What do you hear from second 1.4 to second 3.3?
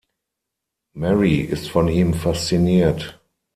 ist von ihm fasziniert.